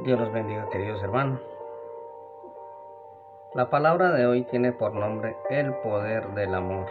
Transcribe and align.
Dios 0.00 0.18
los 0.18 0.32
bendiga, 0.32 0.68
queridos 0.70 1.00
hermanos. 1.02 1.40
La 3.54 3.70
palabra 3.70 4.10
de 4.10 4.26
hoy 4.26 4.42
tiene 4.44 4.72
por 4.72 4.94
nombre 4.94 5.36
el 5.50 5.74
poder 5.74 6.28
del 6.34 6.54
amor. 6.54 6.86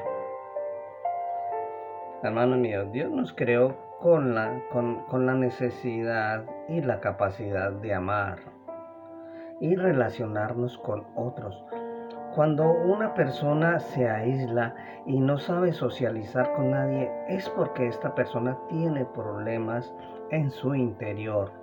Hermanos 2.24 2.60
míos, 2.60 2.92
Dios 2.92 3.12
nos 3.12 3.34
creó 3.34 3.76
con 4.00 4.36
la, 4.36 4.62
con, 4.72 5.04
con 5.08 5.26
la 5.26 5.34
necesidad 5.34 6.46
y 6.70 6.82
la 6.82 7.02
capacidad 7.02 7.72
de 7.72 7.94
amar 7.94 8.38
y 9.60 9.76
relacionarnos 9.76 10.78
con 10.78 11.06
otros. 11.16 11.66
Cuando 12.36 12.72
una 12.72 13.14
persona 13.14 13.80
se 13.80 14.08
aísla 14.08 14.76
y 15.06 15.20
no 15.20 15.38
sabe 15.38 15.74
socializar 15.74 16.54
con 16.54 16.72
nadie, 16.72 17.12
es 17.28 17.50
porque 17.50 17.88
esta 17.88 18.16
persona 18.16 18.58
tiene 18.70 19.06
problemas 19.06 19.94
en 20.30 20.52
su 20.52 20.76
interior. 20.76 21.61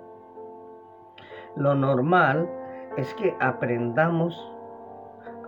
Lo 1.55 1.75
normal 1.75 2.49
es 2.97 3.13
que 3.15 3.35
aprendamos 3.39 4.53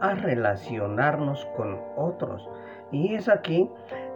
a 0.01 0.15
relacionarnos 0.15 1.45
con 1.55 1.79
otros. 1.95 2.49
Y 2.91 3.15
es 3.15 3.29
aquí, 3.29 3.69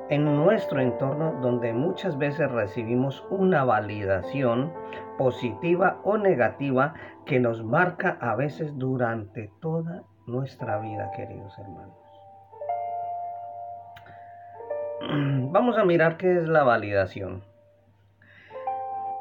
en 0.10 0.26
nuestro 0.26 0.82
entorno, 0.82 1.34
donde 1.42 1.74
muchas 1.74 2.18
veces 2.18 2.52
recibimos 2.52 3.26
una 3.30 3.64
validación 3.64 4.74
positiva 5.18 6.00
o 6.04 6.18
negativa 6.18 6.94
que 7.26 7.40
nos 7.40 7.64
marca 7.64 8.18
a 8.20 8.36
veces 8.36 8.78
durante 8.78 9.52
toda 9.62 10.04
nuestra 10.28 10.80
vida, 10.80 11.12
queridos 11.16 11.58
hermanos. 11.58 11.98
Vamos 15.52 15.78
a 15.78 15.86
mirar 15.86 16.18
qué 16.18 16.38
es 16.38 16.48
la 16.48 16.64
validación. 16.64 17.44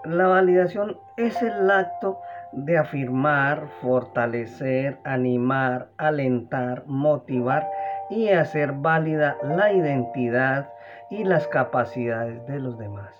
La 0.04 0.26
validación 0.26 0.98
es 1.16 1.40
el 1.42 1.70
acto 1.70 2.20
de 2.56 2.78
afirmar, 2.78 3.68
fortalecer, 3.80 4.98
animar, 5.04 5.88
alentar, 5.96 6.84
motivar 6.86 7.68
y 8.10 8.28
hacer 8.30 8.72
válida 8.72 9.36
la 9.42 9.72
identidad 9.72 10.70
y 11.10 11.24
las 11.24 11.46
capacidades 11.48 12.46
de 12.46 12.58
los 12.58 12.78
demás. 12.78 13.14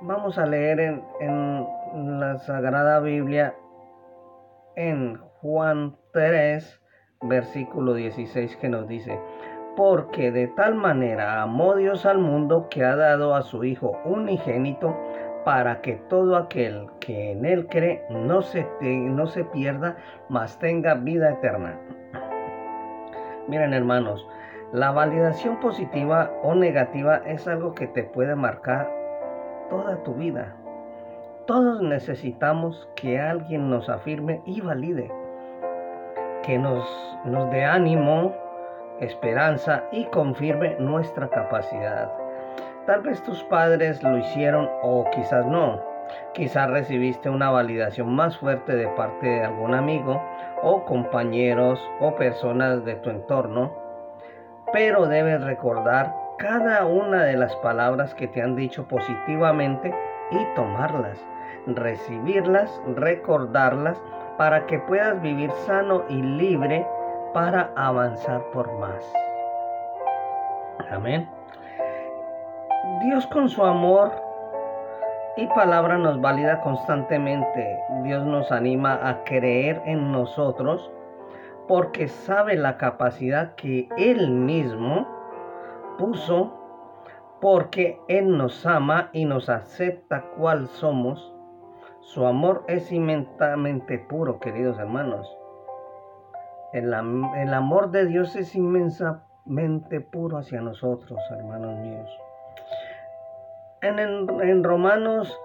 Vamos 0.00 0.38
a 0.38 0.46
leer 0.46 0.80
en, 0.80 1.02
en 1.20 2.20
la 2.20 2.38
Sagrada 2.38 2.98
Biblia 3.00 3.54
en 4.74 5.18
Juan 5.40 5.96
3, 6.12 6.80
versículo 7.22 7.94
16, 7.94 8.56
que 8.56 8.68
nos 8.68 8.88
dice, 8.88 9.18
porque 9.76 10.30
de 10.30 10.48
tal 10.48 10.74
manera 10.74 11.42
amó 11.42 11.76
Dios 11.76 12.06
al 12.06 12.18
mundo 12.18 12.68
que 12.68 12.84
ha 12.84 12.96
dado 12.96 13.34
a 13.34 13.42
su 13.42 13.64
Hijo 13.64 13.98
unigénito, 14.04 14.96
para 15.44 15.80
que 15.80 15.94
todo 16.08 16.36
aquel 16.36 16.88
que 17.00 17.32
en 17.32 17.44
él 17.44 17.66
cree 17.68 18.04
no 18.10 18.42
se, 18.42 18.66
no 18.80 19.26
se 19.26 19.44
pierda, 19.44 19.96
mas 20.28 20.58
tenga 20.58 20.94
vida 20.94 21.30
eterna. 21.30 21.78
Miren 23.48 23.74
hermanos, 23.74 24.26
la 24.72 24.90
validación 24.90 25.58
positiva 25.60 26.30
o 26.42 26.54
negativa 26.54 27.22
es 27.26 27.46
algo 27.48 27.74
que 27.74 27.86
te 27.88 28.04
puede 28.04 28.34
marcar 28.36 28.90
toda 29.68 30.02
tu 30.02 30.14
vida. 30.14 30.56
Todos 31.46 31.82
necesitamos 31.82 32.88
que 32.94 33.20
alguien 33.20 33.68
nos 33.68 33.88
afirme 33.88 34.40
y 34.46 34.60
valide, 34.60 35.10
que 36.42 36.56
nos, 36.56 36.88
nos 37.24 37.50
dé 37.50 37.64
ánimo, 37.64 38.32
esperanza 39.00 39.84
y 39.90 40.04
confirme 40.06 40.76
nuestra 40.78 41.28
capacidad. 41.28 42.21
Tal 42.86 43.02
vez 43.02 43.22
tus 43.22 43.42
padres 43.44 44.02
lo 44.02 44.18
hicieron 44.18 44.68
o 44.82 45.04
quizás 45.10 45.46
no. 45.46 45.80
Quizás 46.34 46.68
recibiste 46.70 47.30
una 47.30 47.50
validación 47.50 48.14
más 48.14 48.36
fuerte 48.36 48.74
de 48.74 48.88
parte 48.88 49.26
de 49.26 49.44
algún 49.44 49.74
amigo 49.74 50.20
o 50.62 50.84
compañeros 50.84 51.80
o 52.00 52.14
personas 52.14 52.84
de 52.84 52.96
tu 52.96 53.10
entorno. 53.10 53.72
Pero 54.72 55.06
debes 55.06 55.42
recordar 55.42 56.14
cada 56.38 56.86
una 56.86 57.24
de 57.24 57.36
las 57.36 57.54
palabras 57.56 58.14
que 58.14 58.28
te 58.28 58.42
han 58.42 58.56
dicho 58.56 58.86
positivamente 58.88 59.94
y 60.30 60.54
tomarlas 60.54 61.18
recibirlas, 61.66 62.80
recordarlas, 62.96 64.00
para 64.36 64.66
que 64.66 64.78
puedas 64.78 65.20
vivir 65.20 65.50
sano 65.66 66.04
y 66.08 66.20
libre 66.22 66.86
para 67.32 67.70
avanzar 67.76 68.42
por 68.52 68.72
más. 68.78 69.12
Amén. 70.90 71.28
Dios 73.00 73.26
con 73.26 73.48
su 73.48 73.64
amor 73.64 74.12
y 75.36 75.46
palabra 75.48 75.98
nos 75.98 76.20
valida 76.20 76.60
constantemente. 76.60 77.78
Dios 78.02 78.24
nos 78.24 78.52
anima 78.52 79.08
a 79.08 79.24
creer 79.24 79.82
en 79.86 80.12
nosotros 80.12 80.90
porque 81.68 82.08
sabe 82.08 82.56
la 82.56 82.76
capacidad 82.76 83.54
que 83.54 83.88
Él 83.96 84.30
mismo 84.30 85.06
puso 85.98 86.58
porque 87.40 88.00
Él 88.08 88.36
nos 88.36 88.66
ama 88.66 89.10
y 89.12 89.24
nos 89.24 89.48
acepta 89.48 90.22
cual 90.36 90.68
somos 90.68 91.32
su 92.02 92.26
amor 92.26 92.64
es 92.66 92.90
inmensamente 92.90 93.96
puro, 93.96 94.40
queridos 94.40 94.76
hermanos. 94.78 95.38
El, 96.72 96.92
amor 96.92 97.90
de 97.90 98.06
Dios 98.06 98.34
es 98.34 98.56
inmensamente 98.56 100.00
puro 100.00 100.38
hacia 100.38 100.60
nosotros, 100.60 101.20
hermanos 101.30 101.78
míos. 101.78 102.10
En, 103.82 103.98
en 103.98 104.62
Romanos 104.62 105.36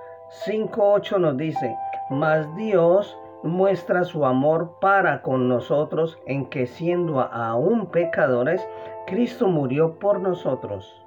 5.8 0.45 1.19
nos 1.19 1.37
dice, 1.37 1.75
mas 2.11 2.55
Dios 2.55 3.17
muestra 3.41 4.03
su 4.03 4.27
amor 4.27 4.77
para 4.79 5.23
con 5.23 5.49
nosotros 5.49 6.19
en 6.27 6.45
que 6.45 6.67
siendo 6.67 7.19
aún 7.19 7.87
pecadores, 7.87 8.67
Cristo 9.07 9.47
murió 9.47 9.97
por 9.97 10.19
nosotros. 10.19 11.03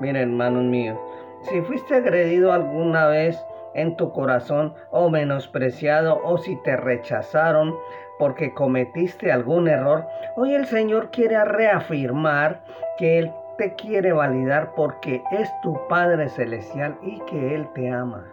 Miren, 0.00 0.32
hermanos 0.32 0.64
míos, 0.64 0.98
si 1.42 1.62
fuiste 1.62 1.94
agredido 1.94 2.52
alguna 2.52 3.06
vez 3.06 3.42
en 3.74 3.96
tu 3.96 4.12
corazón 4.12 4.74
o 4.90 5.08
menospreciado 5.08 6.20
o 6.22 6.36
si 6.36 6.56
te 6.56 6.76
rechazaron 6.76 7.74
porque 8.18 8.52
cometiste 8.52 9.32
algún 9.32 9.66
error, 9.66 10.06
hoy 10.36 10.54
el 10.54 10.66
Señor 10.66 11.10
quiere 11.10 11.42
reafirmar 11.42 12.60
que 12.98 13.18
Él 13.18 13.32
te 13.60 13.74
quiere 13.74 14.14
validar 14.14 14.72
porque 14.74 15.22
es 15.32 15.52
tu 15.60 15.86
Padre 15.86 16.30
Celestial 16.30 16.96
y 17.02 17.20
que 17.26 17.54
Él 17.54 17.68
te 17.74 17.90
ama. 17.90 18.24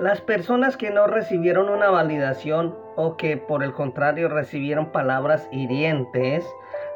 Las 0.00 0.20
personas 0.20 0.76
que 0.76 0.90
no 0.90 1.06
recibieron 1.06 1.68
una 1.68 1.90
validación 1.90 2.76
o 2.96 3.16
que 3.16 3.36
por 3.36 3.62
el 3.62 3.72
contrario 3.72 4.28
recibieron 4.28 4.90
palabras 4.90 5.48
hirientes, 5.52 6.44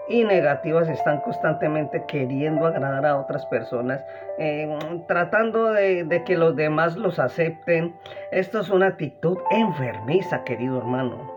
y 0.08 0.24
negativas 0.24 0.88
están 0.88 1.20
constantemente 1.20 2.04
queriendo 2.08 2.66
agradar 2.66 3.04
a 3.04 3.18
otras 3.18 3.44
personas, 3.46 4.02
eh, 4.38 4.66
tratando 5.06 5.70
de, 5.72 6.02
de, 6.04 6.24
que 6.24 6.36
los 6.36 6.56
demás 6.56 6.96
los 6.96 7.18
acepten. 7.18 7.94
Esto 8.32 8.60
es 8.60 8.70
una 8.70 8.86
actitud 8.86 9.36
enfermiza, 9.50 10.44
querido 10.44 10.78
hermano. 10.78 11.30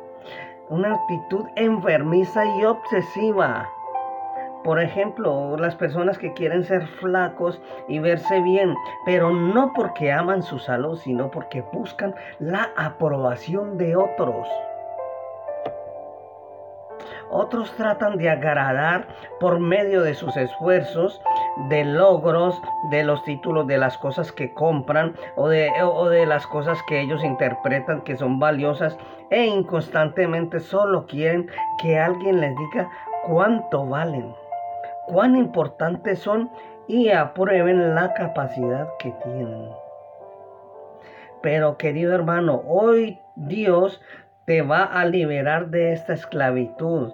Una 0.69 0.93
actitud 0.93 1.45
enfermiza 1.57 2.45
y 2.45 2.63
obsesiva. 2.63 3.69
Por 4.63 4.79
ejemplo, 4.79 5.57
las 5.57 5.75
personas 5.75 6.19
que 6.19 6.33
quieren 6.33 6.63
ser 6.63 6.85
flacos 6.99 7.59
y 7.87 7.99
verse 7.99 8.41
bien, 8.41 8.75
pero 9.05 9.31
no 9.31 9.73
porque 9.73 10.11
aman 10.11 10.43
su 10.43 10.59
salud, 10.59 10.97
sino 10.97 11.31
porque 11.31 11.63
buscan 11.73 12.13
la 12.39 12.69
aprobación 12.75 13.77
de 13.77 13.95
otros. 13.95 14.47
Otros 17.33 17.71
tratan 17.77 18.17
de 18.17 18.29
agradar 18.29 19.07
por 19.39 19.59
medio 19.59 20.01
de 20.01 20.15
sus 20.15 20.35
esfuerzos, 20.35 21.21
de 21.69 21.85
logros, 21.85 22.61
de 22.91 23.03
los 23.03 23.23
títulos 23.23 23.65
de 23.67 23.77
las 23.77 23.97
cosas 23.97 24.33
que 24.33 24.53
compran 24.53 25.15
o 25.37 25.47
de, 25.47 26.25
las 26.27 26.45
cosas 26.45 26.77
que 26.89 26.99
ellos 26.99 27.23
interpretan 27.23 28.01
que 28.01 28.17
son 28.17 28.37
valiosas 28.37 28.97
e 29.29 29.45
inconstantemente 29.45 30.59
solo 30.59 31.05
quieren 31.07 31.49
que 31.81 31.97
alguien 31.97 32.41
les 32.41 32.53
diga 32.53 32.89
cuánto 33.25 33.87
valen, 33.87 34.35
cuán 35.07 35.35
importantes 35.35 36.19
son 36.19 36.49
y 36.87 37.09
aprueben 37.09 37.95
la 37.95 38.13
capacidad 38.13 38.87
que 38.99 39.11
tienen. 39.23 39.69
Pero 41.41 41.77
querido 41.77 42.13
hermano, 42.13 42.61
hoy 42.67 43.19
Dios 43.35 44.01
te 44.45 44.61
va 44.61 44.83
a 44.83 45.05
liberar 45.05 45.69
de 45.69 45.93
esta 45.93 46.13
esclavitud 46.13 47.13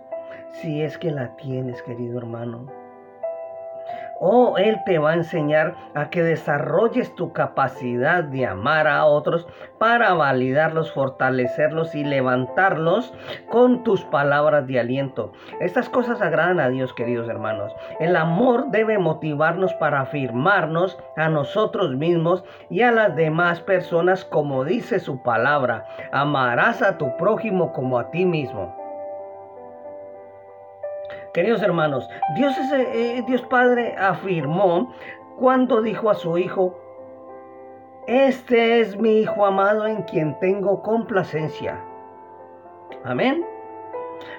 si 0.52 0.82
es 0.82 0.98
que 0.98 1.12
la 1.12 1.36
tienes, 1.36 1.82
querido 1.84 2.18
hermano. 2.18 2.77
Oh, 4.20 4.58
Él 4.58 4.82
te 4.84 4.98
va 4.98 5.12
a 5.12 5.16
enseñar 5.16 5.76
a 5.94 6.10
que 6.10 6.24
desarrolles 6.24 7.14
tu 7.16 7.34
capacidad 7.34 8.24
de 8.24 8.48
amar 8.48 8.88
a 8.88 9.06
otros 9.06 9.48
para 9.78 10.14
validarlos, 10.14 10.92
fortalecerlos 10.92 11.94
y 11.94 12.04
levantarlos 12.04 13.14
con 13.50 13.84
tus 13.84 14.04
palabras 14.06 14.66
de 14.66 14.80
aliento. 14.80 15.34
Estas 15.60 15.88
cosas 15.90 16.22
agradan 16.22 16.60
a 16.60 16.70
Dios, 16.70 16.94
queridos 16.94 17.30
hermanos. 17.30 17.76
El 18.00 18.16
amor 18.16 18.72
debe 18.72 18.98
motivarnos 18.98 19.74
para 19.76 20.02
afirmarnos 20.02 20.98
a 21.16 21.30
nosotros 21.30 21.96
mismos 21.96 22.44
y 22.70 22.82
a 22.82 22.92
las 22.92 23.16
demás 23.16 23.62
personas 23.62 24.26
como 24.26 24.64
dice 24.64 25.00
su 25.00 25.22
palabra. 25.22 25.86
Amarás 26.12 26.82
a 26.82 26.98
tu 26.98 27.16
prójimo 27.18 27.72
como 27.72 28.00
a 28.00 28.10
ti 28.10 28.26
mismo. 28.26 28.87
Queridos 31.38 31.62
hermanos, 31.62 32.10
Dios, 32.36 32.58
eh, 32.74 33.24
Dios 33.28 33.44
Padre 33.44 33.96
afirmó 33.96 34.92
cuando 35.38 35.84
dijo 35.84 36.10
a 36.10 36.16
su 36.16 36.36
Hijo, 36.40 36.76
este 38.08 38.80
es 38.80 38.98
mi 38.98 39.20
Hijo 39.20 39.46
amado 39.46 39.86
en 39.86 40.02
quien 40.02 40.40
tengo 40.40 40.82
complacencia. 40.82 41.80
Amén. 43.04 43.46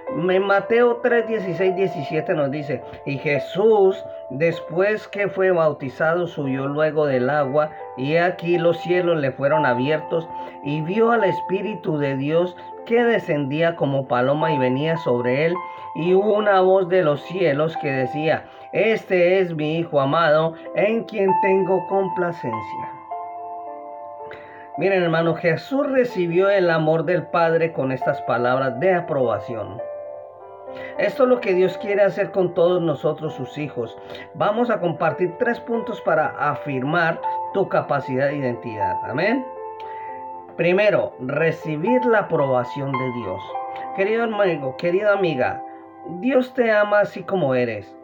En 0.08 0.42
Mateo 0.42 1.00
3, 1.02 1.26
16, 1.26 1.76
17 1.76 2.34
nos 2.34 2.50
dice, 2.50 2.82
y 3.04 3.18
Jesús, 3.18 4.02
después 4.30 5.06
que 5.08 5.28
fue 5.28 5.50
bautizado, 5.50 6.26
subió 6.26 6.66
luego 6.66 7.06
del 7.06 7.28
agua, 7.30 7.70
y 7.96 8.16
aquí 8.16 8.58
los 8.58 8.78
cielos 8.78 9.18
le 9.18 9.32
fueron 9.32 9.66
abiertos, 9.66 10.28
y 10.64 10.80
vio 10.82 11.10
al 11.10 11.24
Espíritu 11.24 11.98
de 11.98 12.16
Dios 12.16 12.56
que 12.86 13.04
descendía 13.04 13.76
como 13.76 14.08
paloma 14.08 14.52
y 14.52 14.58
venía 14.58 14.96
sobre 14.98 15.46
él, 15.46 15.54
y 15.94 16.14
hubo 16.14 16.34
una 16.34 16.60
voz 16.60 16.88
de 16.88 17.02
los 17.02 17.22
cielos 17.22 17.76
que 17.76 17.90
decía, 17.90 18.44
Este 18.72 19.40
es 19.40 19.54
mi 19.54 19.78
Hijo 19.78 20.00
amado, 20.00 20.54
en 20.74 21.04
quien 21.04 21.30
tengo 21.42 21.86
complacencia. 21.88 22.97
Miren 24.78 25.02
hermano, 25.02 25.34
Jesús 25.34 25.90
recibió 25.90 26.48
el 26.48 26.70
amor 26.70 27.04
del 27.04 27.24
Padre 27.24 27.72
con 27.72 27.90
estas 27.90 28.22
palabras 28.22 28.78
de 28.78 28.94
aprobación. 28.94 29.82
Esto 30.98 31.24
es 31.24 31.28
lo 31.28 31.40
que 31.40 31.52
Dios 31.52 31.76
quiere 31.78 32.02
hacer 32.02 32.30
con 32.30 32.54
todos 32.54 32.80
nosotros, 32.80 33.34
sus 33.34 33.58
hijos. 33.58 33.98
Vamos 34.34 34.70
a 34.70 34.78
compartir 34.78 35.34
tres 35.40 35.58
puntos 35.58 36.00
para 36.02 36.28
afirmar 36.38 37.20
tu 37.54 37.68
capacidad 37.68 38.28
de 38.28 38.36
identidad. 38.36 38.96
Amén. 39.02 39.44
Primero, 40.56 41.12
recibir 41.18 42.04
la 42.04 42.20
aprobación 42.20 42.92
de 42.92 43.12
Dios. 43.20 43.42
Querido 43.96 44.22
amigo, 44.22 44.76
querida 44.76 45.12
amiga, 45.12 45.60
Dios 46.20 46.54
te 46.54 46.70
ama 46.70 47.00
así 47.00 47.24
como 47.24 47.56
eres. 47.56 47.97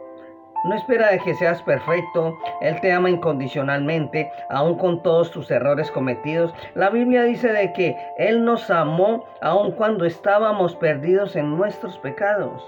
No 0.65 0.73
espera 0.73 1.11
de 1.11 1.19
que 1.19 1.35
seas 1.35 1.61
perfecto, 1.61 2.39
Él 2.59 2.81
te 2.81 2.91
ama 2.91 3.11
incondicionalmente, 3.11 4.31
aun 4.49 4.79
con 4.79 5.03
todos 5.03 5.29
tus 5.29 5.51
errores 5.51 5.91
cometidos. 5.91 6.55
La 6.73 6.89
Biblia 6.89 7.21
dice 7.21 7.53
de 7.53 7.71
que 7.71 7.95
Él 8.17 8.43
nos 8.43 8.71
amó 8.71 9.25
aun 9.41 9.73
cuando 9.73 10.05
estábamos 10.05 10.75
perdidos 10.75 11.35
en 11.35 11.55
nuestros 11.55 11.99
pecados. 11.99 12.63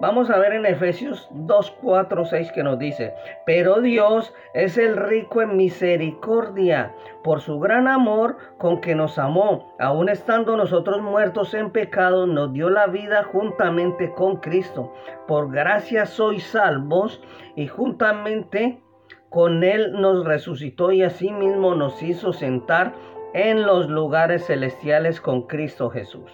Vamos 0.00 0.28
a 0.28 0.38
ver 0.38 0.52
en 0.54 0.66
Efesios 0.66 1.28
2, 1.30 1.78
4, 1.80 2.24
6 2.24 2.52
que 2.52 2.64
nos 2.64 2.78
dice, 2.80 3.14
pero 3.46 3.80
Dios 3.80 4.34
es 4.52 4.76
el 4.76 4.96
rico 4.96 5.40
en 5.40 5.56
misericordia 5.56 6.92
por 7.22 7.40
su 7.40 7.60
gran 7.60 7.86
amor 7.86 8.36
con 8.58 8.80
que 8.80 8.96
nos 8.96 9.18
amó, 9.18 9.74
aun 9.78 10.08
estando 10.08 10.56
nosotros 10.56 11.00
muertos 11.00 11.54
en 11.54 11.70
pecado, 11.70 12.26
nos 12.26 12.52
dio 12.52 12.70
la 12.70 12.88
vida 12.88 13.22
juntamente 13.22 14.12
con 14.12 14.38
Cristo. 14.38 14.92
Por 15.28 15.52
gracia 15.52 16.06
sois 16.06 16.44
salvos 16.44 17.22
y 17.54 17.68
juntamente 17.68 18.82
con 19.30 19.62
Él 19.62 19.92
nos 19.92 20.24
resucitó 20.24 20.90
y 20.90 21.04
asimismo 21.04 21.76
nos 21.76 22.02
hizo 22.02 22.32
sentar 22.32 22.94
en 23.32 23.64
los 23.64 23.88
lugares 23.88 24.46
celestiales 24.46 25.20
con 25.20 25.42
Cristo 25.46 25.88
Jesús. 25.90 26.32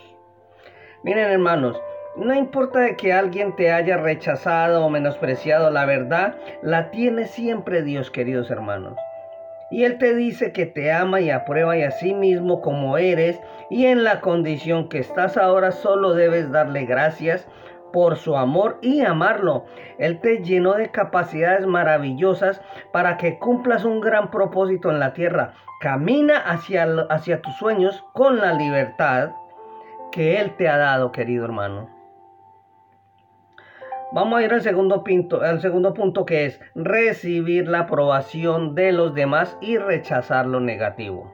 Miren 1.03 1.31
hermanos, 1.31 1.81
no 2.20 2.34
importa 2.34 2.96
que 2.96 3.14
alguien 3.14 3.56
te 3.56 3.72
haya 3.72 3.96
rechazado 3.96 4.84
o 4.84 4.90
menospreciado, 4.90 5.70
la 5.70 5.87
verdad 5.87 6.34
la 6.62 6.90
tiene 6.90 7.26
siempre 7.26 7.82
Dios, 7.82 8.11
queridos 8.11 8.50
hermanos. 8.50 8.94
Y 9.70 9.84
Él 9.84 9.96
te 9.99 10.14
dice 10.14 10.52
que 10.52 10.67
te 10.67 10.93
ama 10.93 11.20
y 11.20 11.31
aprueba 11.31 11.78
y 11.78 11.82
a 11.82 11.93
sí 11.93 12.12
mismo 12.12 12.61
como 12.61 12.99
eres 12.99 13.40
y 13.70 13.87
en 13.87 14.05
la 14.05 14.20
condición 14.20 14.88
que 14.88 14.99
estás 14.99 15.38
ahora 15.38 15.70
solo 15.70 16.12
debes 16.12 16.50
darle 16.50 16.84
gracias 16.84 17.49
por 17.90 18.17
su 18.17 18.37
amor 18.37 18.78
y 18.82 19.00
amarlo. 19.00 19.64
Él 19.99 20.20
te 20.20 20.43
llenó 20.43 20.75
de 20.75 20.90
capacidades 20.90 21.67
maravillosas 21.67 22.61
para 22.93 23.17
que 23.17 23.38
cumplas 23.38 23.84
un 23.84 24.00
gran 24.00 24.31
propósito 24.31 24.90
en 24.90 25.00
la 25.00 25.14
tierra. 25.14 25.55
Camina 25.81 26.37
hacia, 26.37 26.87
hacia 27.08 27.40
tus 27.40 27.55
sueños 27.56 28.05
con 28.12 28.38
la 28.38 28.52
libertad 28.52 29.31
que 30.12 30.38
Él 30.40 30.56
te 30.56 30.69
ha 30.69 30.76
dado, 30.76 31.12
querido 31.12 31.44
hermano. 31.46 32.00
Vamos 34.12 34.41
a 34.41 34.43
ir 34.43 34.53
al 34.53 34.61
segundo, 34.61 35.05
punto, 35.05 35.41
al 35.41 35.61
segundo 35.61 35.95
punto 35.95 36.27
que 36.27 36.45
es 36.45 36.61
recibir 36.75 37.69
la 37.69 37.81
aprobación 37.81 38.75
de 38.75 38.91
los 38.91 39.15
demás 39.15 39.57
y 39.61 39.79
rechazar 39.79 40.47
lo 40.47 40.59
negativo. 40.59 41.33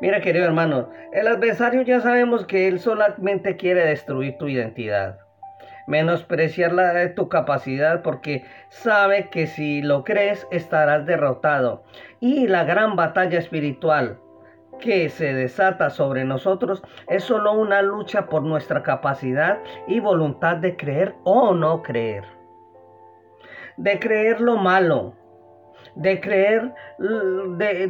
Mira, 0.00 0.20
querido 0.20 0.44
hermano, 0.44 0.90
el 1.12 1.28
adversario 1.28 1.82
ya 1.82 2.00
sabemos 2.00 2.44
que 2.44 2.66
él 2.66 2.80
solamente 2.80 3.56
quiere 3.56 3.86
destruir 3.86 4.36
tu 4.36 4.48
identidad, 4.48 5.20
menospreciar 5.86 6.72
la, 6.72 7.14
tu 7.14 7.28
capacidad 7.28 8.02
porque 8.02 8.44
sabe 8.68 9.30
que 9.30 9.46
si 9.46 9.80
lo 9.80 10.02
crees 10.02 10.48
estarás 10.50 11.06
derrotado. 11.06 11.84
Y 12.18 12.48
la 12.48 12.64
gran 12.64 12.96
batalla 12.96 13.38
espiritual 13.38 14.18
que 14.78 15.08
se 15.08 15.32
desata 15.32 15.90
sobre 15.90 16.24
nosotros 16.24 16.82
es 17.08 17.24
solo 17.24 17.52
una 17.52 17.82
lucha 17.82 18.26
por 18.26 18.42
nuestra 18.42 18.82
capacidad 18.82 19.58
y 19.86 20.00
voluntad 20.00 20.56
de 20.56 20.76
creer 20.76 21.14
o 21.24 21.54
no 21.54 21.82
creer. 21.82 22.24
De 23.76 23.98
creer 23.98 24.40
lo 24.40 24.56
malo, 24.56 25.14
de 25.94 26.20
creer 26.20 26.74
de, 26.98 27.88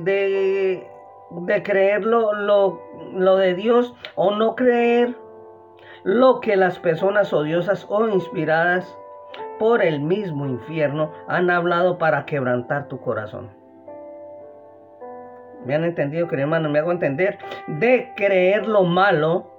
de, 1.30 1.62
creer 1.62 2.04
lo, 2.04 2.32
lo 2.32 3.36
de 3.36 3.54
Dios 3.54 3.94
o 4.14 4.32
no 4.32 4.54
creer 4.54 5.16
lo 6.04 6.40
que 6.40 6.56
las 6.56 6.78
personas 6.78 7.32
odiosas 7.32 7.86
o 7.88 8.08
inspiradas 8.08 8.96
por 9.58 9.82
el 9.82 10.00
mismo 10.00 10.46
infierno 10.46 11.10
han 11.28 11.50
hablado 11.50 11.98
para 11.98 12.26
quebrantar 12.26 12.88
tu 12.88 13.00
corazón. 13.00 13.65
¿Me 15.66 15.74
han 15.74 15.84
entendido, 15.84 16.28
querido 16.28 16.44
hermano? 16.44 16.68
¿Me 16.68 16.78
hago 16.78 16.92
entender? 16.92 17.38
De 17.66 18.12
creer 18.14 18.68
lo 18.68 18.84
malo, 18.84 19.50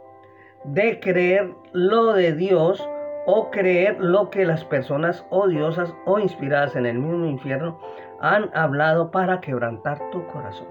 de 0.63 1.01
creer 1.01 1.51
lo 1.73 2.13
de 2.13 2.33
Dios 2.33 2.87
o 3.25 3.51
creer 3.51 3.99
lo 3.99 4.29
que 4.29 4.45
las 4.45 4.63
personas 4.63 5.25
odiosas 5.29 5.93
o 6.05 6.17
inspiradas 6.17 6.77
en 6.77 6.85
el 6.85 6.97
mismo 6.97 7.25
infierno 7.25 7.77
han 8.21 8.49
hablado 8.55 9.11
para 9.11 9.41
quebrantar 9.41 9.99
tu 10.11 10.25
corazón. 10.27 10.67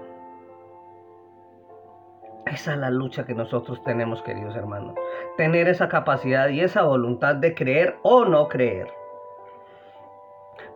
Esa 2.47 2.73
es 2.73 2.79
la 2.79 2.89
lucha 2.89 3.25
que 3.25 3.35
nosotros 3.35 3.83
tenemos, 3.83 4.23
queridos 4.23 4.55
hermanos. 4.55 4.95
Tener 5.35 5.67
esa 5.67 5.87
capacidad 5.87 6.49
y 6.49 6.61
esa 6.61 6.81
voluntad 6.81 7.35
de 7.35 7.53
creer 7.53 7.97
o 8.01 8.25
no 8.25 8.47
creer. 8.47 8.96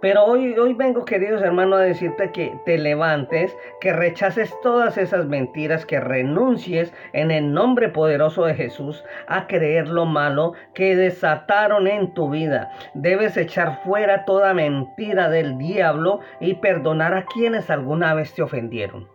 Pero 0.02 0.26
hoy, 0.26 0.58
hoy 0.58 0.74
vengo, 0.74 1.06
queridos 1.06 1.44
hermanos, 1.44 1.80
a 1.80 1.84
decirte 1.84 2.32
que 2.32 2.58
te 2.66 2.80
levantes, 2.80 3.56
que 3.80 3.94
rechaces 3.94 4.52
todas 4.64 4.98
esas 4.98 5.28
mentiras, 5.28 5.86
que 5.86 6.00
renuncies 6.00 6.92
en 7.14 7.30
el 7.30 7.54
nombre 7.54 7.88
poderoso 7.88 8.46
de 8.46 8.56
Jesús 8.56 9.04
a 9.28 9.46
creer 9.46 9.90
lo 9.90 10.08
malo 10.08 10.54
que 10.74 10.96
desataron 10.96 11.88
en 11.88 12.16
tu 12.16 12.32
vida. 12.32 12.72
Debes 12.96 13.38
echar 13.38 13.84
fuera 13.84 14.26
toda 14.26 14.56
mentira 14.56 15.30
del 15.30 15.60
diablo 15.60 16.22
y 16.40 16.56
perdonar 16.56 17.14
a 17.14 17.26
quienes 17.26 17.70
alguna 17.70 18.16
vez 18.16 18.34
te 18.34 18.42
ofendieron. 18.42 19.08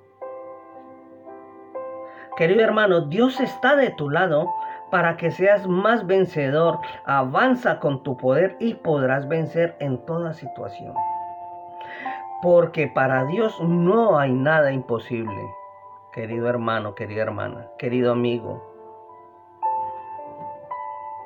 Querido 2.37 2.63
hermano, 2.63 3.01
Dios 3.01 3.41
está 3.41 3.75
de 3.75 3.91
tu 3.91 4.11
lado 4.11 4.47
para 4.91 5.17
que 5.17 5.31
seas 5.31 5.67
más 5.67 6.07
vencedor. 6.07 6.79
Avanza 7.05 7.79
con 7.79 8.03
tu 8.03 8.17
poder 8.17 8.57
y 8.61 8.75
podrás 8.75 9.29
vencer 9.29 9.77
en 9.81 9.99
toda 10.05 10.33
situación. 10.33 10.95
Porque 12.43 12.89
para 12.89 13.25
Dios 13.25 13.61
no 13.61 14.19
hay 14.19 14.33
nada 14.33 14.73
imposible. 14.73 15.43
Querido 16.13 16.49
hermano, 16.49 16.95
querida 16.95 17.23
hermana, 17.23 17.69
querido 17.79 18.13
amigo. 18.13 18.63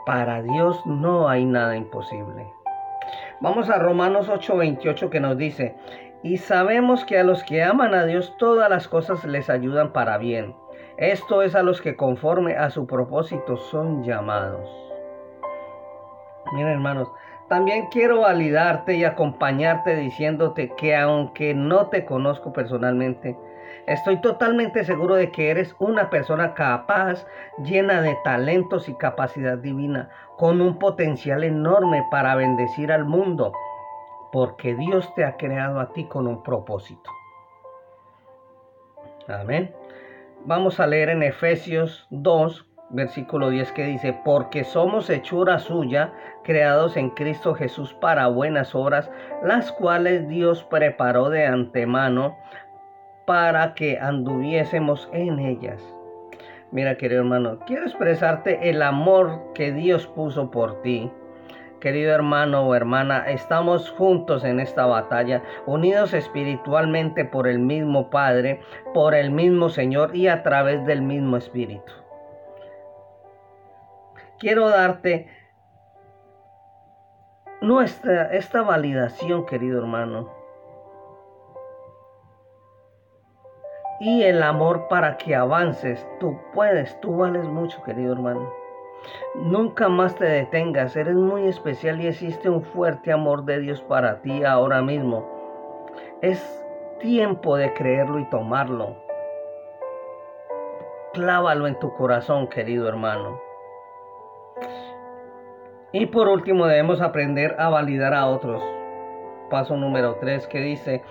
Para 0.07 0.43
Dios 0.43 0.85
no 0.87 1.29
hay 1.29 1.45
nada 1.45 1.77
imposible. 1.77 2.53
Vamos 3.41 3.71
a 3.71 3.79
Romanos 3.79 4.29
8:28 4.29 5.11
que 5.11 5.21
nos 5.21 5.37
dice, 5.37 5.77
y 6.23 6.39
sabemos 6.39 7.05
que 7.05 7.19
a 7.19 7.25
los 7.25 7.45
que 7.45 7.63
aman 7.63 7.95
a 7.95 8.05
Dios 8.05 8.35
todas 8.39 8.69
las 8.69 8.89
cosas 8.89 9.25
les 9.25 9.49
ayudan 9.49 9.93
para 9.93 10.19
bien 10.19 10.55
esto 11.01 11.41
es 11.41 11.55
a 11.55 11.63
los 11.63 11.81
que 11.81 11.97
conforme 11.97 12.57
a 12.57 12.69
su 12.69 12.87
propósito 12.87 13.57
son 13.57 14.05
llamados. 14.05 14.69
Miren 16.53 16.73
hermanos, 16.73 17.11
También 17.49 17.87
quiero 17.91 18.21
validarte 18.21 18.95
y 18.95 19.05
acompañarte 19.05 19.97
diciéndote 19.97 20.73
que 20.77 20.95
aunque 20.95 21.53
no 21.53 21.89
te 21.89 22.05
conozco 22.05 22.53
personalmente, 22.53 23.37
estoy 23.87 24.21
totalmente 24.21 24.85
seguro 24.85 25.17
de 25.17 25.33
que 25.33 25.51
eres 25.51 25.75
una 25.81 26.11
persona 26.11 26.55
capaz, 26.55 27.27
llena 27.65 28.03
de 28.03 28.17
talentos 28.23 28.89
y 28.89 28.95
capacidad 28.95 29.59
divina, 29.59 30.11
con 30.37 30.61
un 30.61 30.79
potencial 30.79 31.43
enorme 31.43 32.07
para 32.11 32.37
bendecir 32.37 32.93
al 32.93 33.05
mundo, 33.05 33.53
porque 34.31 34.77
Dios 34.77 35.13
te 35.15 35.25
ha 35.25 35.37
creado 35.37 35.81
a 35.81 35.93
ti 35.93 36.05
con 36.05 36.29
un 36.29 36.45
propósito. 36.45 37.11
Amén. 39.27 39.75
Vamos 40.47 40.81
a 40.81 40.87
leer 40.87 41.11
en 41.11 41.23
Efesios 41.23 42.07
2, 42.11 42.67
versículo 42.91 43.51
10 43.51 43.73
que 43.73 43.85
dice, 43.85 44.19
porque 44.25 44.65
somos 44.65 45.11
hechura 45.11 45.59
suya, 45.59 46.15
creados 46.45 46.97
en 46.97 47.11
Cristo 47.11 47.55
Jesús 47.55 47.93
para 47.93 48.27
buenas 48.29 48.75
obras, 48.75 49.11
las 49.45 49.71
cuales 49.71 50.27
Dios 50.29 50.65
preparó 50.65 51.29
de 51.29 51.45
antemano 51.47 52.39
para 53.27 53.75
que 53.75 53.99
anduviésemos 53.99 55.11
en 55.13 55.41
ellas. 55.41 55.83
Mira, 56.73 56.97
querido 56.97 57.21
hermano, 57.21 57.59
quiero 57.67 57.85
expresarte 57.85 58.71
el 58.71 58.81
amor 58.81 59.53
que 59.55 59.73
Dios 59.73 60.07
puso 60.07 60.51
por 60.51 60.81
ti. 60.81 61.11
Querido 61.81 62.13
hermano 62.13 62.63
o 62.63 62.75
hermana, 62.75 63.31
estamos 63.31 63.91
juntos 63.91 64.45
en 64.45 64.61
esta 64.61 64.87
batalla, 64.87 65.43
unidos 65.67 66.13
espiritualmente 66.13 67.25
por 67.25 67.49
el 67.49 67.59
mismo 67.59 68.11
Padre, 68.11 68.61
por 68.93 69.15
el 69.15 69.31
mismo 69.31 69.71
Señor 69.71 70.15
y 70.15 70.29
a 70.29 70.43
través 70.43 70.85
del 70.87 71.03
mismo 71.03 71.37
Espíritu 71.37 71.93
quiero 74.41 74.71
darte 74.71 75.29
nuestra, 77.61 78.33
esta 78.35 78.63
validación, 78.63 79.47
querido 79.47 79.79
hermano. 79.79 80.29
Y 84.01 84.23
el 84.23 84.43
amor 84.43 84.89
para 84.89 85.19
que 85.19 85.37
avances. 85.37 86.05
Tú 86.19 86.41
puedes, 86.55 86.99
tú 87.03 87.19
vales 87.19 87.45
mucho, 87.45 87.83
querido 87.83 88.15
hermano. 88.15 88.51
Nunca 89.35 89.89
más 89.89 90.17
te 90.17 90.25
detengas, 90.25 90.97
eres 90.97 91.15
muy 91.15 91.47
especial 91.47 92.01
y 92.01 92.09
existe 92.09 92.51
un 92.51 92.63
fuerte 92.63 93.13
amor 93.13 93.45
de 93.45 93.61
Dios 93.61 93.83
para 93.83 94.21
ti 94.23 94.45
ahora 94.45 94.83
mismo. 94.83 95.27
Es 96.21 96.67
tiempo 96.99 97.57
de 97.57 97.73
creerlo 97.73 98.19
y 98.19 98.29
tomarlo. 98.29 98.97
Clávalo 101.13 101.67
en 101.67 101.79
tu 101.79 101.93
corazón, 101.95 102.49
querido 102.49 102.89
hermano. 102.89 103.41
Y 105.93 106.07
por 106.07 106.29
último 106.29 106.67
debemos 106.67 107.01
aprender 107.01 107.57
a 107.59 107.69
validar 107.69 108.15
a 108.15 108.27
otros. 108.27 108.63
Paso 109.49 109.77
número 109.77 110.17
3 110.17 110.47
que 110.47 110.61
dice, 110.61 111.03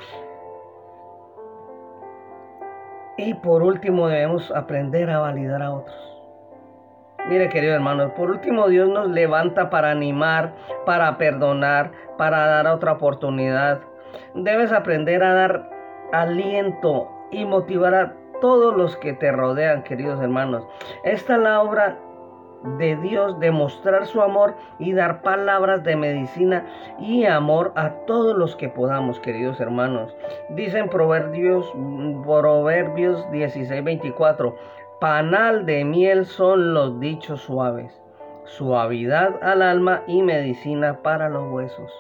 y 3.18 3.34
por 3.34 3.64
último 3.64 4.08
debemos 4.08 4.50
aprender 4.52 5.10
a 5.10 5.20
validar 5.20 5.62
a 5.62 5.74
otros. 5.74 6.19
Mire 7.30 7.48
querido 7.50 7.76
hermano, 7.76 8.16
por 8.16 8.32
último 8.32 8.68
Dios 8.70 8.90
nos 8.90 9.08
levanta 9.08 9.70
para 9.70 9.92
animar, 9.92 10.56
para 10.88 11.16
perdonar, 11.20 11.92
para 12.18 12.48
dar 12.48 12.66
otra 12.66 12.94
oportunidad. 12.94 13.82
Debes 14.34 14.72
aprender 14.72 15.24
a 15.24 15.36
dar 15.36 15.70
aliento 16.12 17.08
y 17.30 17.46
motivar 17.46 17.94
a 17.94 18.14
todos 18.42 18.76
los 18.76 18.98
que 18.98 19.14
te 19.14 19.32
rodean, 19.32 19.84
queridos 19.84 20.20
hermanos. 20.20 20.66
Esta 21.04 21.36
es 21.36 21.42
la 21.42 21.62
obra 21.62 22.00
de 22.80 22.96
Dios 22.96 23.40
demostrar 23.40 24.08
su 24.08 24.24
amor 24.24 24.56
y 24.80 24.94
dar 24.94 25.22
palabras 25.22 25.84
de 25.84 25.96
medicina 25.96 26.66
y 26.98 27.26
amor 27.26 27.74
a 27.76 27.92
todos 28.08 28.36
los 28.36 28.56
que 28.56 28.70
podamos, 28.70 29.20
queridos 29.20 29.60
hermanos. 29.60 30.16
Dicen 30.50 30.90
Proverbios, 30.90 31.72
Proverbios 32.26 33.30
16, 33.32 33.84
24, 33.84 34.56
panal 35.00 35.66
de 35.66 35.86
miel 35.86 36.26
son 36.26 36.74
los 36.74 37.00
dichos 37.00 37.42
suaves, 37.42 38.02
suavidad 38.44 39.42
al 39.42 39.62
alma 39.62 40.04
y 40.08 40.22
medicina 40.22 41.02
para 41.02 41.30
los 41.30 41.50
huesos. 41.50 41.92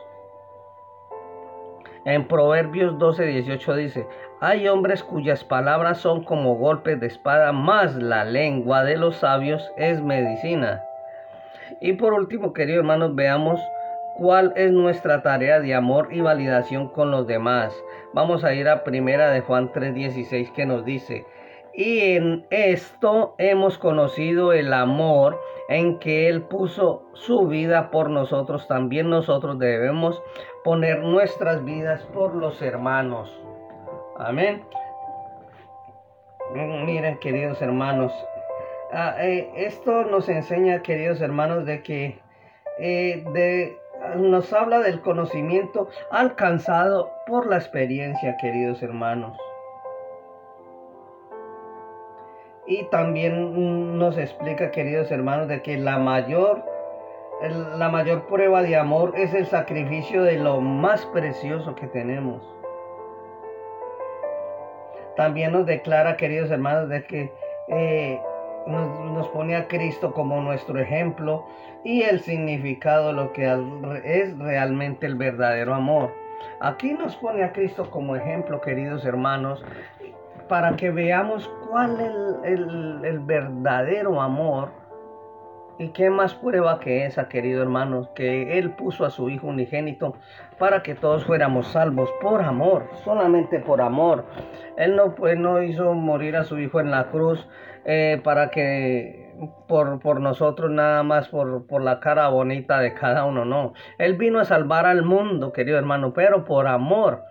En 2.04 2.28
Proverbios 2.28 2.98
12, 2.98 3.26
18 3.26 3.76
dice, 3.76 4.08
hay 4.42 4.68
hombres 4.68 5.04
cuyas 5.04 5.44
palabras 5.46 6.00
son 6.00 6.24
como 6.24 6.56
golpes 6.56 7.00
de 7.00 7.08
espada, 7.08 7.54
más 7.54 7.96
la 7.96 8.26
lengua 8.26 8.84
de 8.84 8.98
los 8.98 9.18
sabios 9.18 9.72
es 9.78 10.02
medicina. 10.02 10.84
Y 11.80 11.94
por 11.94 12.14
último, 12.14 12.52
queridos 12.52 12.80
hermanos, 12.80 13.16
veamos 13.16 13.62
cuál 14.18 14.52
es 14.58 14.72
nuestra 14.72 15.22
tarea 15.22 15.62
de 15.62 15.74
amor 15.74 16.10
y 16.12 16.20
validación 16.20 16.90
con 16.90 17.12
los 17.12 17.28
demás. 17.28 17.74
Vamos 18.14 18.44
a 18.44 18.54
ir 18.54 18.68
a 18.68 18.84
primera 18.84 19.30
de 19.30 19.40
Juan 19.42 19.72
3:16 19.72 20.52
que 20.52 20.66
nos 20.66 20.84
dice, 20.84 21.26
y 21.80 22.18
en 22.18 22.46
esto 22.50 23.36
hemos 23.38 23.78
conocido 23.78 24.52
el 24.52 24.74
amor 24.74 25.40
en 25.70 25.98
que 26.00 26.28
Él 26.28 26.42
puso 26.42 27.06
su 27.14 27.48
vida 27.48 27.90
por 27.90 28.10
nosotros. 28.10 28.68
También 28.68 29.10
nosotros 29.10 29.58
debemos 29.58 30.22
poner 30.66 31.00
nuestras 31.00 31.64
vidas 31.64 32.04
por 32.14 32.36
los 32.36 32.62
hermanos. 32.62 33.34
Amén. 34.18 34.62
Miren, 36.54 37.18
queridos 37.20 37.62
hermanos, 37.62 38.12
ah, 38.92 39.16
eh, 39.20 39.50
esto 39.56 40.04
nos 40.04 40.28
enseña, 40.28 40.82
queridos 40.82 41.22
hermanos, 41.22 41.66
de 41.66 41.82
que 41.82 42.20
eh, 42.80 43.24
de, 43.32 43.78
nos 44.18 44.52
habla 44.52 44.80
del 44.80 45.00
conocimiento 45.00 45.88
alcanzado 46.12 47.10
por 47.26 47.48
la 47.48 47.56
experiencia, 47.56 48.36
queridos 48.36 48.84
hermanos. 48.84 49.40
Y 52.70 52.84
también 52.86 53.98
nos 53.98 54.18
explica, 54.18 54.72
queridos 54.72 55.12
hermanos, 55.12 55.50
de 55.50 55.62
que 55.62 55.78
la 55.78 55.98
mayor, 55.98 56.64
la 57.78 57.90
mayor 57.90 58.28
prueba 58.28 58.62
de 58.62 58.78
amor 58.78 59.14
es 59.18 59.34
el 59.34 59.48
sacrificio 59.48 60.24
de 60.24 60.38
lo 60.38 60.62
más 60.62 61.06
precioso 61.08 61.76
que 61.76 61.88
tenemos 61.88 62.42
también 65.20 65.52
nos 65.52 65.66
declara, 65.66 66.16
queridos 66.16 66.50
hermanos, 66.50 66.88
de 66.88 67.04
que 67.04 67.34
eh, 67.68 68.22
nos, 68.68 69.28
pone 69.28 69.58
a 69.58 69.68
Cristo 69.68 70.14
como 70.14 70.40
nuestro 70.40 70.80
ejemplo 70.80 71.46
y 71.84 72.04
el 72.04 72.22
significado, 72.22 73.12
lo 73.12 73.34
que 73.34 73.44
es 74.06 74.40
realmente 74.40 75.06
el 75.06 75.16
verdadero 75.16 75.76
amor. 75.76 76.14
Aquí 76.62 76.94
nos 76.94 77.18
pone 77.18 77.44
a 77.44 77.52
Cristo 77.52 77.92
como 77.92 78.16
ejemplo, 78.16 78.62
queridos 78.62 79.04
hermanos, 79.04 79.62
para 80.48 80.78
que 80.78 80.90
veamos 80.90 81.52
cuál 81.70 82.00
es 82.00 83.04
el 83.04 83.20
verdadero 83.20 84.22
amor 84.22 84.70
¿Y 85.80 85.92
qué 85.92 86.10
más 86.10 86.36
prueba 86.36 86.78
que 86.82 87.06
esa, 87.06 87.30
querido 87.30 87.62
hermano? 87.62 88.14
Que 88.14 88.60
Él 88.60 88.72
puso 88.72 89.06
a 89.06 89.10
su 89.10 89.30
Hijo 89.30 89.48
unigénito 89.48 90.14
para 90.58 90.84
que 90.84 90.94
todos 90.94 91.24
fuéramos 91.24 91.68
salvos 91.68 92.10
por 92.20 92.42
amor, 92.42 92.90
solamente 93.06 93.60
por 93.60 93.80
amor. 93.80 94.26
Él 94.76 94.98
no, 94.98 95.16
pues, 95.16 95.40
no 95.40 95.64
hizo 95.64 95.94
morir 95.94 96.36
a 96.36 96.44
su 96.44 96.60
Hijo 96.60 96.82
en 96.82 96.92
la 96.92 97.06
cruz 97.06 97.48
eh, 97.86 98.20
para 98.26 98.50
que 98.50 99.34
por, 99.70 100.02
por, 100.02 100.20
nosotros 100.20 100.70
nada 100.70 101.02
más 101.04 101.30
por, 101.30 101.66
por 101.66 101.82
la 101.82 102.02
cara 102.02 102.28
bonita 102.28 102.82
de 102.82 102.94
cada 102.94 103.24
uno, 103.24 103.46
no. 103.46 103.72
Él 104.00 104.18
vino 104.18 104.42
a 104.42 104.44
salvar 104.44 104.86
al 104.86 105.04
mundo, 105.04 105.54
querido 105.54 105.78
hermano, 105.78 106.14
pero 106.14 106.44
por 106.44 106.68
amor 106.68 107.24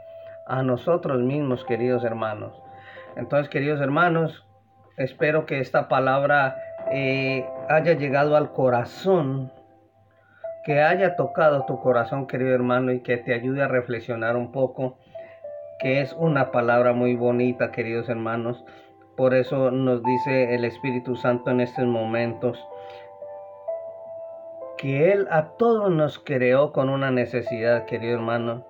a 0.46 0.62
nosotros 0.62 1.20
mismos, 1.20 1.66
queridos 1.66 2.02
hermanos. 2.02 2.62
Entonces, 3.18 3.48
queridos 3.48 3.80
hermanos, 3.80 4.46
espero 4.96 5.44
que 5.44 5.58
esta 5.58 5.88
palabra 5.88 6.56
eh, 6.92 7.44
haya 7.68 7.94
llegado 7.94 8.36
al 8.36 8.52
corazón, 8.52 9.52
que 10.64 10.80
haya 10.80 11.16
tocado 11.16 11.64
tu 11.66 11.80
corazón, 11.80 12.28
querido 12.28 12.54
hermano, 12.54 12.92
y 12.92 13.00
que 13.00 13.16
te 13.16 13.34
ayude 13.34 13.62
a 13.62 13.68
reflexionar 13.68 14.36
un 14.36 14.52
poco, 14.52 14.98
que 15.80 16.00
es 16.00 16.12
una 16.12 16.52
palabra 16.52 16.92
muy 16.92 17.16
bonita, 17.16 17.72
queridos 17.72 18.08
hermanos. 18.08 18.64
Por 19.16 19.34
eso 19.34 19.72
nos 19.72 20.00
dice 20.04 20.54
el 20.54 20.64
Espíritu 20.64 21.16
Santo 21.16 21.50
en 21.50 21.60
estos 21.60 21.86
momentos 21.86 22.64
que 24.76 25.12
Él 25.12 25.26
a 25.32 25.56
todos 25.58 25.90
nos 25.90 26.20
creó 26.20 26.70
con 26.72 26.88
una 26.88 27.10
necesidad, 27.10 27.84
querido 27.84 28.14
hermano, 28.14 28.64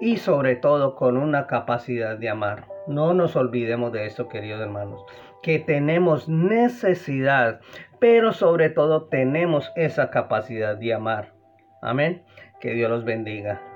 y 0.00 0.16
sobre 0.16 0.56
todo 0.56 0.96
con 0.96 1.16
una 1.16 1.46
capacidad 1.46 2.18
de 2.18 2.28
amar. 2.28 2.71
No 2.86 3.14
nos 3.14 3.36
olvidemos 3.36 3.92
de 3.92 4.06
eso, 4.06 4.28
queridos 4.28 4.60
hermanos, 4.60 5.04
que 5.42 5.58
tenemos 5.58 6.28
necesidad, 6.28 7.60
pero 7.98 8.32
sobre 8.32 8.70
todo 8.70 9.04
tenemos 9.04 9.70
esa 9.76 10.10
capacidad 10.10 10.76
de 10.76 10.94
amar. 10.94 11.32
Amén. 11.80 12.22
Que 12.60 12.74
Dios 12.74 12.90
los 12.90 13.04
bendiga. 13.04 13.71